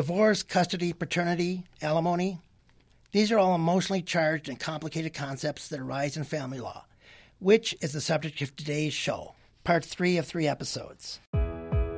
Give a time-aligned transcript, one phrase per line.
[0.00, 2.38] Divorce, custody, paternity, alimony.
[3.12, 6.86] These are all emotionally charged and complicated concepts that arise in family law,
[7.38, 11.20] which is the subject of today's show, part three of three episodes.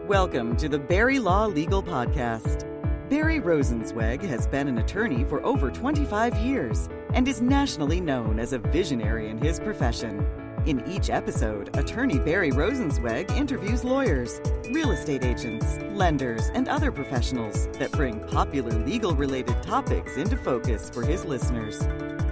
[0.09, 2.69] Welcome to the Barry Law Legal Podcast.
[3.09, 8.53] Barry Rosenzweig has been an attorney for over 25 years and is nationally known as
[8.53, 10.27] a visionary in his profession.
[10.65, 14.41] In each episode, attorney Barry Rosenzweig interviews lawyers,
[14.71, 20.89] real estate agents, lenders, and other professionals that bring popular legal related topics into focus
[20.89, 21.80] for his listeners.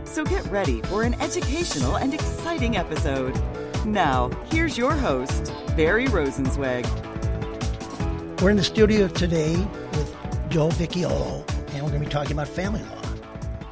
[0.05, 3.35] So get ready for an educational and exciting episode.
[3.85, 6.87] Now, here's your host, Barry Rosenzweig.
[8.41, 10.17] We're in the studio today with
[10.51, 13.03] Joe Vicchiollo, and we're going to be talking about family law.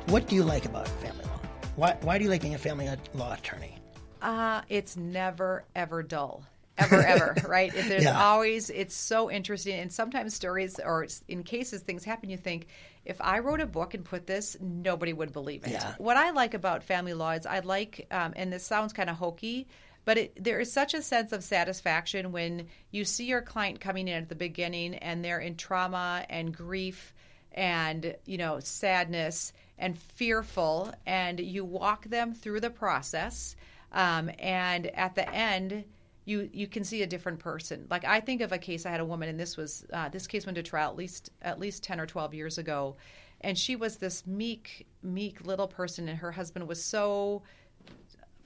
[0.08, 1.40] What do you like about family law?
[1.76, 3.78] Why, why do you like being a family law attorney?
[4.22, 6.42] Uh, it's never ever dull.
[6.76, 7.74] Ever, ever, right?
[7.74, 8.22] If there's Yeah.
[8.24, 9.80] always, it's so interesting.
[9.80, 12.68] And sometimes stories or in cases things happen, you think,
[13.04, 15.70] if I wrote a book and put this, nobody would believe it.
[15.72, 15.94] Yeah.
[15.98, 19.16] What I like about family law is I like, um, and this sounds kind of
[19.16, 19.66] hokey,
[20.04, 24.06] but it, there is such a sense of satisfaction when you see your client coming
[24.06, 27.12] in at the beginning and they're in trauma and grief
[27.52, 33.56] and you know sadness and fearful and you walk them through the process
[33.92, 35.84] um, and at the end
[36.28, 37.86] you you can see a different person.
[37.90, 40.26] Like i think of a case i had a woman and this was uh, this
[40.26, 42.96] case went to trial at least at least 10 or 12 years ago.
[43.40, 47.42] And she was this meek meek little person and her husband was so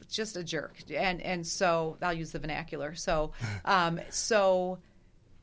[0.09, 0.77] just a jerk.
[0.95, 2.95] And and so i'll use the vernacular.
[2.95, 3.33] So
[3.65, 4.79] um so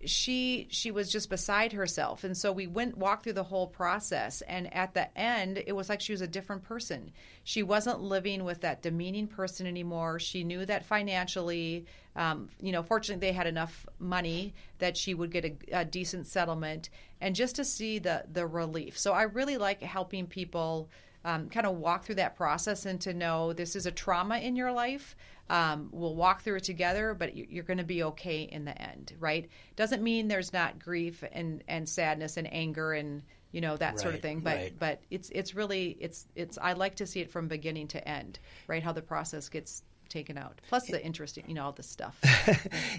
[0.05, 2.23] she she was just beside herself.
[2.23, 4.42] And so we went walked through the whole process.
[4.42, 7.11] And at the end it was like she was a different person.
[7.44, 10.20] She wasn't living with that demeaning person anymore.
[10.20, 15.31] She knew that financially um, you know fortunately they had enough money that she would
[15.31, 16.89] get a, a decent settlement
[17.21, 20.89] and just to see the the relief so i really like helping people
[21.25, 24.55] um, kind of walk through that process and to know this is a trauma in
[24.55, 25.15] your life.
[25.49, 28.81] Um, we'll walk through it together, but you- you're going to be okay in the
[28.81, 29.49] end, right?
[29.75, 34.13] Doesn't mean there's not grief and, and sadness and anger and you know that sort
[34.13, 34.73] of thing, but right.
[34.77, 38.37] but it's it's really it's it's I like to see it from beginning to end,
[38.67, 38.83] right?
[38.83, 42.15] How the process gets taken out, plus the interesting, you know, all this stuff.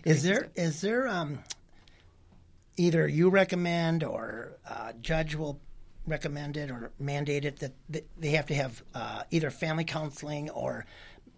[0.05, 1.39] Is there is there um,
[2.81, 5.61] either you recommend or uh, judge will
[6.07, 7.73] recommend it or mandate it that
[8.19, 10.87] they have to have uh, either family counseling or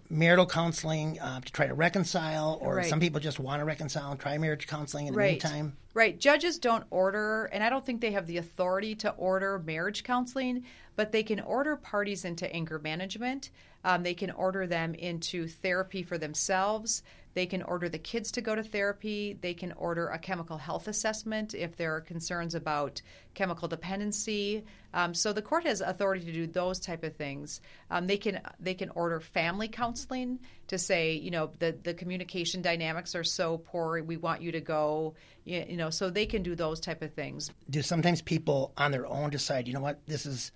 [0.09, 2.87] marital counseling uh, to try to reconcile, or Right.
[2.87, 5.31] some people just want to reconcile and try marriage counseling in the right.
[5.33, 5.77] meantime.
[5.95, 6.19] Right.
[6.19, 10.65] Judges don't order, and I don't think they have the authority to order marriage counseling,
[10.97, 13.51] but they can order parties into anger management.
[13.85, 17.03] Um, they can order them into therapy for themselves.
[17.35, 19.39] They can order the kids to go to therapy.
[19.41, 23.01] They can order a chemical health assessment if there are concerns about
[23.35, 24.65] chemical dependency.
[24.95, 27.61] Um, so the court has authority to do those type of things.
[27.91, 32.61] Um, they can they can order family counseling to say, you know, the the communication
[32.61, 34.03] dynamics are so poor.
[34.03, 35.15] We want you to go.
[35.45, 37.51] You know, so they can do those type of things.
[37.69, 40.53] Do sometimes people on their own decide, you know what, this is.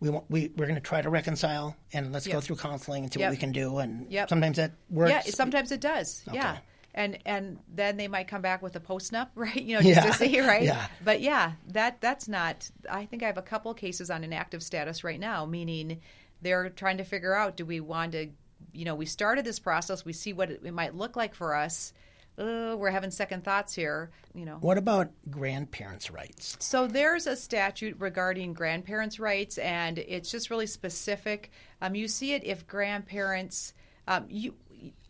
[0.00, 3.12] We want, we, we're going to try to reconcile and let's go through counseling and
[3.12, 3.28] see Yep.
[3.28, 3.78] what we can do.
[3.78, 4.28] And Yep.
[4.28, 5.10] sometimes that works.
[5.10, 6.22] Yeah, sometimes it does.
[6.32, 6.58] Yeah.
[6.94, 9.54] And and then they might come back with a post nup, right?
[9.60, 10.10] You know, just Yeah.
[10.10, 10.62] to see, right?
[10.62, 10.86] Yeah.
[11.04, 12.68] But yeah, that that's not.
[12.90, 16.00] I think I have a couple cases on inactive status right now, meaning
[16.42, 18.28] they're trying to figure out: do we want to,
[18.72, 21.54] you know, we started this process, we see what it, it might look like for
[21.54, 21.92] us.
[22.38, 24.58] Uh, we're having second thoughts here, you know.
[24.60, 26.56] What about grandparents' rights?
[26.60, 31.50] So there's a statute regarding grandparents' rights, and it's just really specific.
[31.82, 33.72] Um, you see it if grandparents.
[34.06, 34.54] Um, you,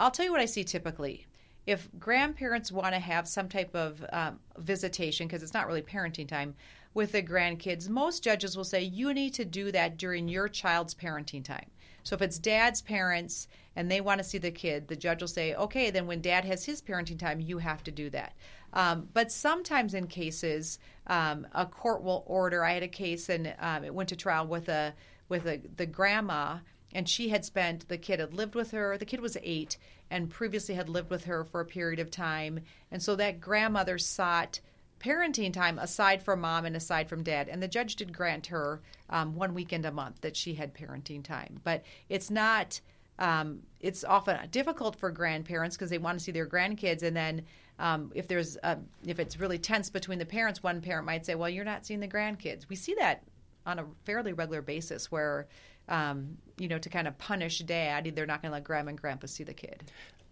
[0.00, 1.26] I'll tell you what I see typically.
[1.66, 6.26] If grandparents want to have some type of um, visitation, because it's not really parenting
[6.26, 6.54] time,
[6.94, 10.94] with the grandkids, most judges will say you need to do that during your child's
[10.94, 11.70] parenting time.
[12.08, 15.28] So if it's dad's parents and they want to see the kid, the judge will
[15.28, 18.32] say, okay, then when dad has his parenting time, you have to do that.
[18.72, 22.64] Um, but sometimes in cases, um, a court will order.
[22.64, 24.94] I had a case and um, it went to trial with a
[25.28, 26.60] with a, the grandma,
[26.94, 28.96] and she had spent the kid had lived with her.
[28.96, 29.76] The kid was eight
[30.10, 32.60] and previously had lived with her for a period of time,
[32.90, 34.60] and so that grandmother sought
[35.00, 37.48] parenting time aside from mom and aside from dad.
[37.48, 38.80] And the judge did grant her
[39.10, 41.60] um, one weekend a month that she had parenting time.
[41.64, 42.80] But it's not,
[43.18, 47.02] um, it's often difficult for grandparents because they want to see their grandkids.
[47.02, 47.44] And then
[47.78, 51.34] um, if there's, a, if it's really tense between the parents, one parent might say,
[51.34, 52.68] well, you're not seeing the grandkids.
[52.68, 53.22] We see that
[53.66, 55.46] on a fairly regular basis where,
[55.88, 59.00] um, you know, to kind of punish dad, they're not going to let grandma and
[59.00, 59.90] grandpa see the kid.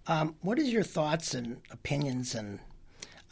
[0.09, 2.61] Um, what is your thoughts and opinions and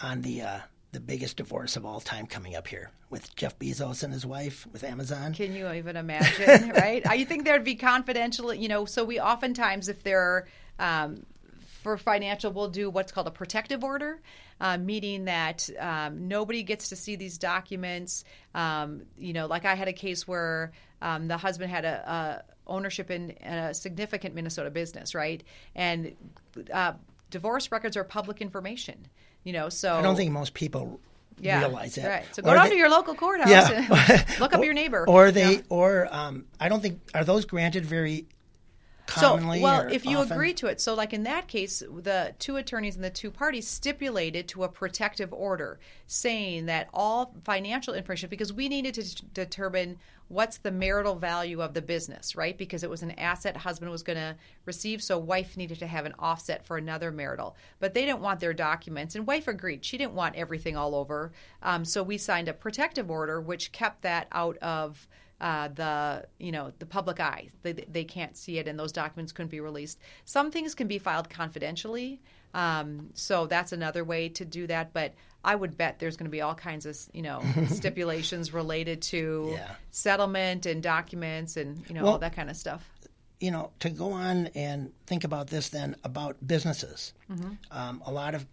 [0.01, 0.59] on the uh,
[0.95, 4.67] the biggest divorce of all time coming up here with Jeff Bezos and his wife
[4.73, 5.35] with Amazon.
[5.35, 7.05] Can you even imagine, right?
[7.07, 10.47] I think there'd be confidential, you know, so we oftentimes, if they're,
[10.79, 11.27] um,
[11.83, 14.21] for financial, we'll do what's called a protective order,
[14.61, 18.25] uh, meaning that um, nobody gets to see these documents.
[18.55, 22.71] Um, you know, like I had a case where um, the husband had a, a
[22.71, 25.43] ownership in, in, a significant Minnesota business, right?
[25.75, 26.15] And
[26.73, 26.93] uh,
[27.31, 29.09] divorce records are public information.
[29.45, 31.01] You know, so I don't think most people
[31.39, 32.09] yeah, realize that.
[32.09, 32.35] Right.
[32.35, 33.87] So go or down they, to your local courthouse yeah.
[33.89, 33.89] and
[34.41, 35.05] look up or, your neighbor.
[35.09, 35.61] Or they, yeah.
[35.69, 38.27] or um, I don't think are those granted very
[39.07, 39.59] commonly.
[39.59, 40.33] So, well, if you often?
[40.33, 43.67] agree to it, so like in that case, the two attorneys and the two parties
[43.67, 49.99] stipulated to a protective order saying that all financial information, because we needed to determine
[50.29, 52.57] what's the marital value of the business, right?
[52.57, 54.35] Because it was an asset husband was going to
[54.65, 57.57] receive, so wife needed to have an offset for another marital.
[57.79, 59.85] But they didn't want their documents, and wife agreed.
[59.85, 61.33] She didn't want everything all over.
[61.63, 65.07] Um, so we signed a protective order, which kept that out of
[65.45, 67.51] uh, the you know the public eye.
[67.63, 70.01] They, they can't see it, and those documents couldn't be released.
[70.25, 72.23] Some things can be filed confidentially,
[72.55, 74.95] um, so that's another way to do that.
[74.95, 75.13] But
[75.45, 79.51] I would bet there's going to be all kinds of you know stipulations related to
[79.53, 79.75] yeah.
[79.91, 82.89] settlement and documents and you know well, all that kind of stuff.
[83.39, 87.13] You know, to go on and think about this then about businesses.
[87.31, 87.51] Mm-hmm.
[87.71, 88.47] Um, a lot of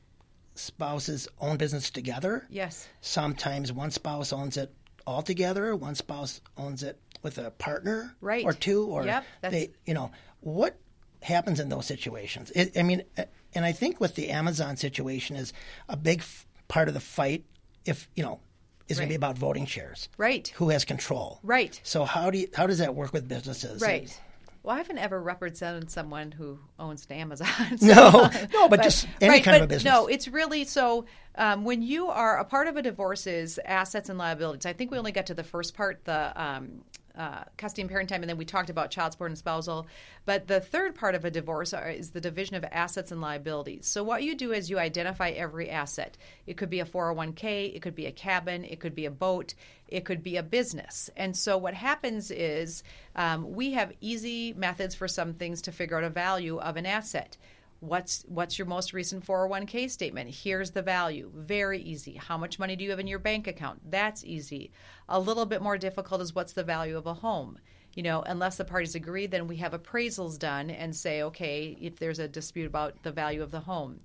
[0.55, 2.45] spouses own business together.
[2.49, 2.89] Yes.
[2.99, 4.73] Sometimes one spouse owns it
[5.05, 5.75] all together.
[5.75, 10.11] One spouse owns it with a partner, right, or two, or yep, they, you know,
[10.41, 10.77] what
[11.21, 12.51] happens in those situations?
[12.51, 15.53] It, I mean, uh, and I think with the Amazon situation is
[15.87, 17.45] a big f- part of the fight.
[17.85, 18.39] If you know,
[18.87, 19.03] is right.
[19.03, 20.47] going to be about voting shares, right?
[20.55, 21.79] Who has control, right?
[21.83, 23.81] So how do you, how does that work with businesses?
[23.81, 24.19] Right.
[24.63, 27.47] Well, I haven't ever represented someone who owns an Amazon.
[27.77, 29.91] So, no, no, but, but, just any right, kind but of a business.
[29.91, 31.05] No, it's really so.
[31.35, 34.65] Um, when you are a part of a divorce is assets and liabilities.
[34.65, 36.81] I think we only got to the first part, the um,
[37.17, 39.87] uh, custody and parent time, and then we talked about child support and spousal.
[40.25, 43.87] But the third part of a divorce are, is the division of assets and liabilities.
[43.87, 46.17] So what you do is you identify every asset.
[46.45, 49.53] It could be a 401k, it could be a cabin, it could be a boat,
[49.87, 51.09] it could be a business.
[51.17, 52.83] And so what happens is
[53.15, 56.85] um, we have easy methods for some things to figure out a value of an
[56.85, 57.37] asset.
[57.81, 60.29] What's what's your most recent 401k statement?
[60.29, 61.31] Here's the value.
[61.33, 62.13] Very easy.
[62.13, 63.81] How much money do you have in your bank account?
[63.89, 64.71] That's easy.
[65.09, 67.57] A little bit more difficult is what's the value of a home?
[67.95, 71.97] You know, unless the parties agree, then we have appraisals done and say, okay, if
[71.97, 74.01] there's a dispute about the value of the home.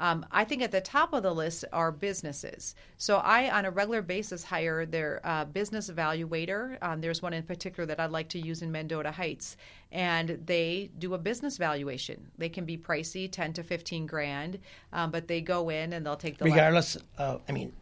[0.00, 2.74] Um, I think at the top of the list are businesses.
[2.96, 6.78] So I, on a regular basis, hire their uh, business evaluator.
[6.80, 9.58] Um, there's one in particular that I'd like to use in Mendota Heights,
[9.92, 12.30] and they do a business valuation.
[12.38, 14.58] They can be pricey, ten to fifteen grand,
[14.94, 16.96] um, but they go in and they'll take the regardless.
[17.18, 17.74] I mean,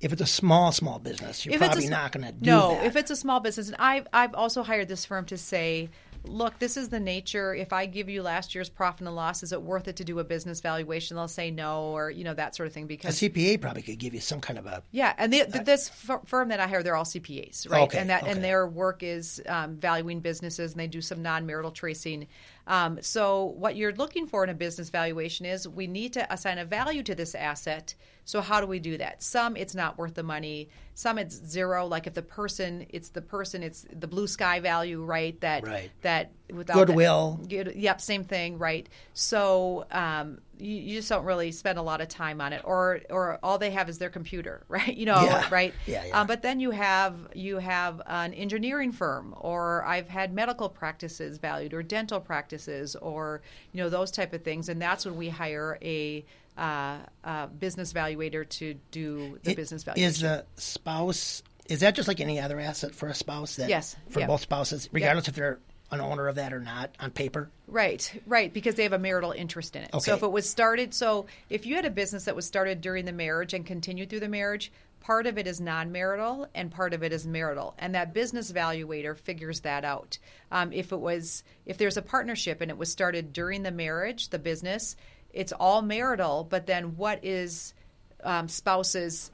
[0.00, 2.68] if it's a small small business, you're if probably a, not going to do no,
[2.70, 2.82] that.
[2.82, 5.90] No, if it's a small business, and I've I've also hired this firm to say
[6.24, 7.54] look, this is the nature.
[7.54, 10.18] If I give you last year's profit and loss, is it worth it to do
[10.18, 11.16] a business valuation?
[11.16, 12.86] They'll say no, or you know that sort of thing.
[12.86, 15.14] Because a CPA probably could give you some kind of a yeah.
[15.16, 17.82] And the, the, this f- firm that I hire, they're all CPAs, right?
[17.82, 18.32] Okay, and that okay.
[18.32, 22.26] and their work is um, valuing businesses, and they do some non-marital tracing.
[22.66, 26.58] Um, so what you're looking for in a business valuation is we need to assign
[26.58, 27.94] a value to this asset.
[28.24, 29.22] So how do we do that?
[29.22, 30.70] Some it's not worth the money.
[30.94, 31.86] Some it's zero.
[31.86, 35.38] Like if the person, it's the person, it's the blue sky value, right?
[35.40, 35.90] That right.
[36.00, 37.40] that without goodwill.
[37.48, 38.88] That, yep, same thing, right?
[39.12, 43.00] So um, you, you, just don't really spend a lot of time on it, or
[43.10, 44.94] or all they have is their computer, right?
[44.94, 45.48] You know, yeah.
[45.50, 45.74] right?
[45.86, 46.20] Yeah, yeah.
[46.20, 51.38] Um, but then you have you have an engineering firm, or I've had medical practices
[51.38, 55.28] valued, or dental practices, or you know those type of things, and that's when we
[55.28, 56.24] hire a
[56.56, 60.08] uh, uh, business valuator to do the it, business valuation.
[60.08, 63.56] Is the spouse is that just like any other asset for a spouse?
[63.56, 64.28] That, yes, for yep.
[64.28, 65.28] both spouses, regardless yep.
[65.30, 65.58] if they're
[65.90, 67.50] an owner of that or not on paper.
[67.68, 69.90] Right, right, because they have a marital interest in it.
[69.94, 70.04] Okay.
[70.04, 73.04] So if it was started, so if you had a business that was started during
[73.04, 77.02] the marriage and continued through the marriage, part of it is non-marital and part of
[77.02, 80.16] it is marital and that business valuator figures that out
[80.50, 84.30] um, if it was if there's a partnership and it was started during the marriage
[84.30, 84.96] the business
[85.34, 87.74] it's all marital, but then what is
[88.22, 89.30] um, spouse's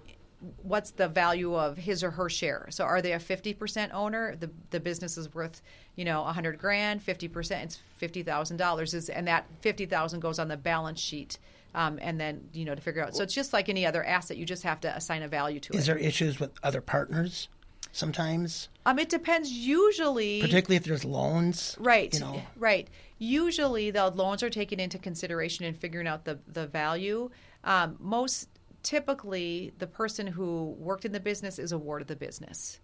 [0.63, 2.67] what's the value of his or her share?
[2.71, 4.35] So are they a 50% owner?
[4.37, 5.61] The the business is worth,
[6.01, 10.57] you know, a 100 grand, 50% it's $50,000 is and that 50,000 goes on the
[10.57, 11.37] balance sheet.
[11.75, 13.15] Um, and then you know to figure out.
[13.15, 14.37] So it's just like any other asset.
[14.37, 15.79] You just have to assign a value to is it.
[15.79, 17.49] Is there issues with other partners?
[17.93, 18.69] Sometimes.
[18.87, 19.53] Um, it depends.
[19.53, 22.13] Usually, particularly if there's loans, right?
[22.13, 22.89] You know, right.
[23.19, 27.31] Usually, the loans are taken into consideration in figuring out the the value.
[27.63, 28.49] Um, most
[28.83, 32.81] typically the person who worked in the business is awarded the business,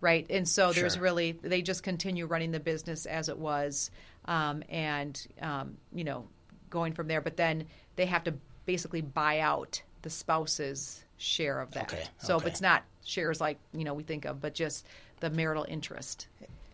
[0.00, 0.26] right?
[0.30, 1.02] And so there's Sure.
[1.02, 3.90] really they just continue running the business as it was,
[4.26, 6.28] um, and um, you know
[6.70, 7.20] going from there.
[7.20, 8.34] But then they have to
[8.66, 11.92] basically buy out the spouse's share of that.
[11.92, 12.48] Okay, So okay.
[12.48, 14.86] it's not shares like you know we think of, but just
[15.20, 16.26] the marital interest.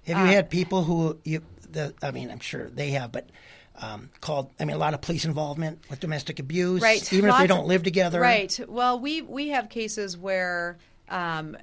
[0.07, 1.43] Have you had people who you?
[1.71, 3.29] The, I mean, I'm sure they have, but
[3.77, 4.51] um, called.
[4.59, 7.67] I mean, a lot of police involvement with domestic abuse, right Even if they don't
[7.69, 11.57] live together, right well we we have cases where um,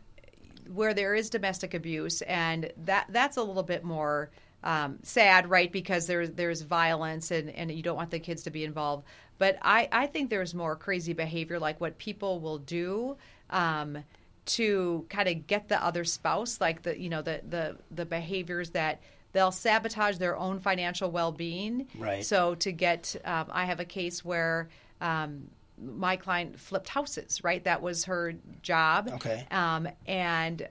[0.74, 4.30] where there is domestic abuse and that that's a little bit more
[4.64, 8.50] um, sad right because there's there's violence and and you don't want the kids to
[8.50, 9.06] be involved
[9.38, 13.16] but i i think there's more crazy behavior like what people will do
[13.52, 13.98] um,
[14.46, 18.72] to kind of get the other spouse like the you know the the the behaviors
[18.72, 19.02] that
[19.34, 22.26] they'll sabotage their own financial well-being Right.
[22.26, 24.70] so to get um, i have a case where
[25.02, 29.46] um, my client flipped houses right that was her job Okay.
[29.52, 30.68] um, and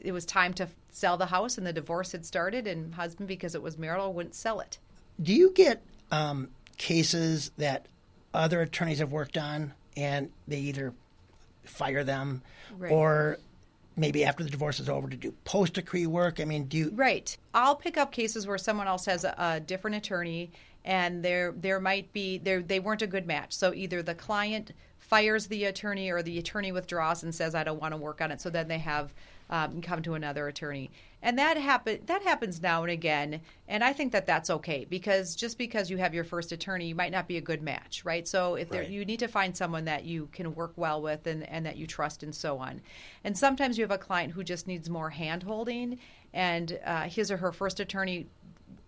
[0.00, 3.54] it was time to sell the house and the divorce had started and husband because
[3.54, 4.78] it was marital wouldn't sell it
[5.20, 5.82] Do you get
[6.12, 7.86] um, cases that
[8.32, 10.92] other attorneys have worked on and they either
[11.64, 12.42] fire them
[12.76, 12.90] Right.
[12.92, 13.38] or
[13.96, 16.40] maybe after the divorce is over to do post decree work?
[16.40, 16.90] I mean, do you?
[16.94, 17.36] Right.
[17.52, 20.50] I'll pick up cases where someone else has a, a different attorney,
[20.84, 23.52] and there there might be there they weren't a good match.
[23.52, 27.80] So either the client fires the attorney, or the attorney withdraws and says, "I don't
[27.80, 29.12] want to work on it." So then they have
[29.50, 30.90] um, come to another attorney,
[31.22, 33.40] and that happen that happens now and again.
[33.68, 36.94] And I think that that's okay because just because you have your first attorney, you
[36.94, 38.26] might not be a good match, right?
[38.28, 38.90] So if there, Right.
[38.90, 41.86] you need to find someone that you can work well with and, and that you
[41.86, 42.80] trust and so on.
[43.24, 45.98] And sometimes you have a client who just needs more hand holding
[46.34, 48.26] and uh, his or her first attorney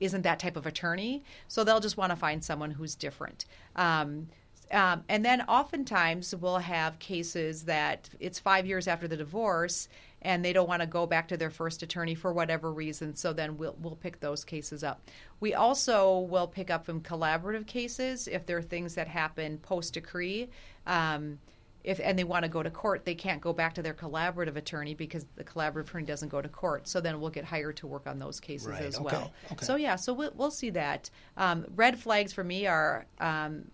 [0.01, 1.23] isn't that type of attorney.
[1.49, 3.47] So they'll just want to find someone who's different.
[3.77, 4.29] Um,
[4.73, 9.89] um, and then oftentimes we'll have cases that it's five years after the divorce
[10.27, 13.15] and they don't want to go back to their first attorney for whatever reason.
[13.15, 15.09] So then we'll, we'll pick those cases up.
[15.39, 19.95] We also will pick up from collaborative cases if there are things that happen post
[19.95, 20.51] decree.
[20.85, 21.39] Um,
[21.85, 24.57] if and they want to go to court, they can't go back to their collaborative
[24.57, 26.89] attorney because the collaborative attorney doesn't go to court.
[26.89, 29.33] So then we'll get hired to work on those cases Right, as okay, well.
[29.53, 29.65] okay.
[29.65, 31.09] So yeah, so we'll, we'll see that.
[31.37, 33.07] Um, red flags for me are.
[33.21, 33.71] Um,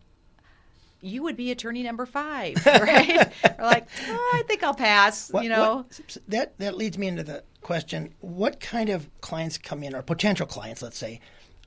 [1.02, 3.30] you would be attorney number five, right?
[3.58, 5.30] or like, oh, I think I'll pass.
[5.30, 9.58] What- you know, what- that that leads me into the question: What kind of clients
[9.58, 11.20] come in, or potential clients, let's say,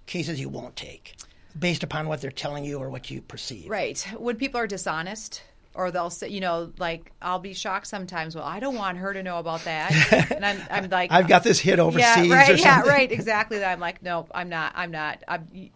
[0.05, 1.15] cases you won't take,
[1.57, 3.69] based upon what they're telling you or what you perceive?
[3.69, 3.99] Right.
[4.17, 5.41] When people are dishonest,
[5.73, 8.35] or they'll say, you know, like I'll be shocked sometimes.
[8.35, 11.43] Well, I don't want her to know about that, and I'm, I'm like, I've got
[11.43, 12.27] this hit overseas.
[12.27, 13.59] yeah, right, or yeah, right, exactly.
[13.59, 14.71] That I'm like, no, I'm not.
[14.75, 15.23] I'm not.
[15.27, 15.69] I'm,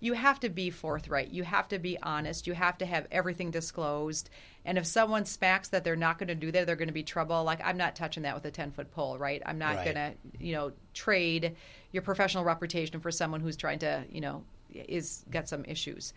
[0.00, 1.30] you- have to be forthright.
[1.30, 2.46] You have to be honest.
[2.46, 4.30] You have to have everything disclosed.
[4.64, 7.02] And if someone smacks that they're not going to do that, they're going to be
[7.02, 7.44] trouble.
[7.44, 9.42] Like I'm not touching that with a ten foot pole, right?
[9.46, 9.84] I'm not Right.
[9.84, 11.56] going to, you know, trade
[11.92, 16.12] your professional reputation for someone who's trying to, you know, is got some issues.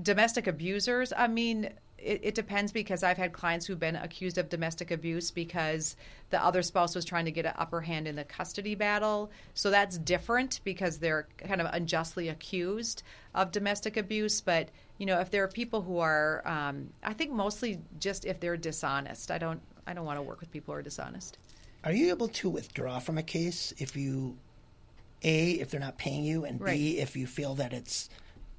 [0.00, 1.70] Domestic abusers, I mean,
[2.02, 5.96] it, it depends because I've had clients who've been accused of domestic abuse because
[6.30, 9.30] the other spouse was trying to get an upper hand in the custody battle.
[9.54, 13.02] So that's different because they're kind of unjustly accused
[13.34, 14.40] of domestic abuse.
[14.40, 18.40] But you know, if there are people who are, um, I think mostly just if
[18.40, 19.30] they're dishonest.
[19.30, 21.38] I don't, I don't want to work with people who are dishonest.
[21.84, 24.36] Are you able to withdraw from a case if you,
[25.22, 26.76] a, if they're not paying you, and Right.
[26.76, 28.08] b, if you feel that it's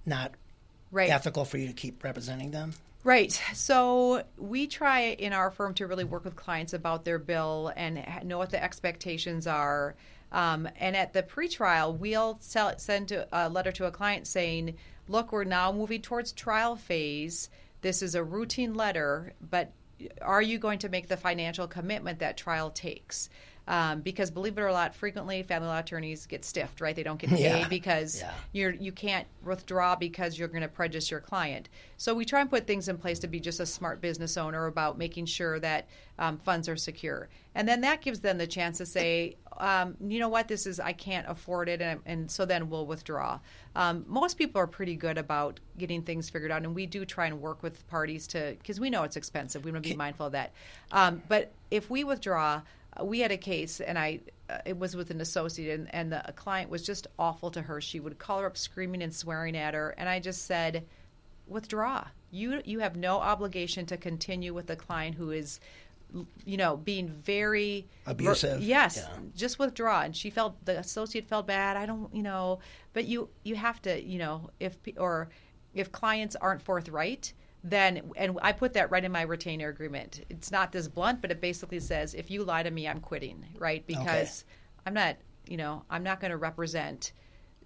[0.06, 0.34] not
[0.92, 1.10] Right.
[1.10, 2.74] ethical for you to keep representing them?
[3.04, 3.38] Right.
[3.54, 8.02] So we try in our firm to really work with clients about their bill and
[8.24, 9.96] know what the expectations are.
[10.32, 14.78] Um, and at the pretrial, we'll sell, send a letter to a client saying,
[15.10, 17.50] "Look, we're now moving towards trial phase.
[17.82, 19.74] This is a routine letter, but
[20.22, 23.30] are you going to make the financial commitment that trial takes?"
[23.66, 26.96] Um, because believe it or not, frequently family law attorneys get stiffed, right?
[26.96, 27.68] They don't get paid Yeah.
[27.70, 28.34] because Yeah.
[28.52, 31.70] you're you can't withdraw because you're going to prejudice your client.
[31.98, 34.66] So we try and put things in place to be just a smart business owner
[34.66, 35.88] about making sure that
[36.20, 40.20] um, funds are secure, and then that gives them the chance to say, um, you
[40.20, 43.40] know what, this is I can't afford it, and, and so then we'll withdraw.
[43.76, 47.28] Um, most people are pretty good about getting things figured out, and we do try
[47.28, 49.64] and work with parties to because we know it's expensive.
[49.64, 50.52] We want to be mindful of that.
[50.92, 52.62] Um, but if we withdraw,
[53.02, 54.20] we had a case, and I
[54.50, 57.82] uh, it was with an associate, and, and the client was just awful to her.
[57.82, 60.86] She would call her up screaming and swearing at her, and I just said,
[61.48, 62.06] withdraw.
[62.32, 65.60] You you have no obligation to continue with the client who is,
[66.46, 69.18] you know, being very Abusive, Yes, yeah.
[69.36, 70.02] just withdraw.
[70.02, 71.78] And she felt the associate felt bad.
[71.78, 72.60] I don't, you know,
[72.94, 75.30] but you you have to, you know, if or
[75.74, 77.34] if clients aren't forthright,
[77.64, 80.26] then and I put that right in my retainer agreement.
[80.30, 83.46] It's not this blunt, but it basically says if you lie to me, I'm quitting,
[83.58, 83.86] right?
[83.88, 84.44] Because
[84.86, 85.16] I'm not,
[85.48, 87.14] you know, I'm not going to represent,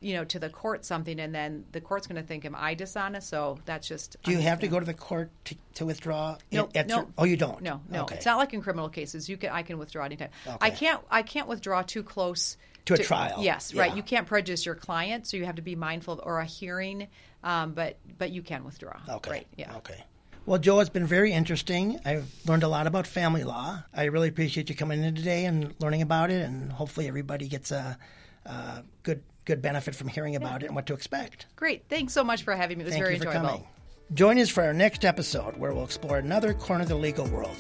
[0.01, 2.74] you know, to the court something, and then the court's going to think am I
[2.74, 3.30] dishonest?
[3.30, 4.18] So that's just.
[4.24, 6.38] Do you have to go to the court to, to withdraw?
[6.51, 7.08] No, no.
[7.18, 7.62] oh, you don't.
[7.62, 8.04] No, no.
[8.04, 8.16] Okay.
[8.16, 9.30] It's not like in criminal cases.
[9.30, 10.30] You can I can withdraw anytime.
[10.62, 13.44] I can't I can't withdraw too close To a trial.
[13.44, 13.82] Yes, Yeah.
[13.82, 13.96] right.
[13.96, 17.08] You can't prejudice your client, so you have to be mindful of or a hearing.
[17.44, 18.98] Um, but but you can withdraw.
[19.10, 19.32] Okay.
[19.32, 19.48] Right.
[19.56, 19.75] Yeah.
[19.77, 20.04] Okay.
[20.46, 22.00] Well, Joe, it's been very interesting.
[22.06, 23.84] I've learned a lot about family law.
[23.94, 27.70] I really appreciate you coming in today and learning about it, and hopefully everybody gets
[27.72, 27.98] a,
[28.46, 31.48] a good good benefit from hearing about it and what to expect.
[31.56, 31.86] Great.
[31.89, 32.84] Thanks so much for having me.
[32.84, 33.50] It was Thank very you for enjoyable.
[33.50, 33.68] coming.
[34.13, 37.58] Join us for our next episode where we'll explore another corner of the legal world.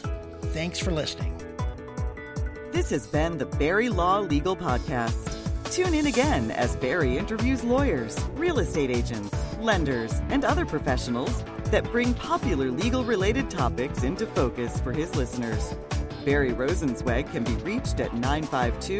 [0.53, 1.33] Thanks for listening.
[2.71, 5.33] This has been the Barry Law Legal Podcast.
[5.71, 11.83] Tune in again as Barry interviews lawyers, real estate agents, lenders, and other professionals that
[11.91, 15.73] bring popular legal related topics into focus for his listeners.
[16.27, 18.99] Barry Rosenzweig can be reached at 952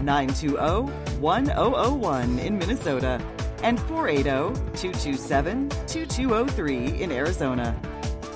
[0.00, 3.20] 920 1001 in Minnesota
[3.64, 7.74] and 480 227 2203 in Arizona.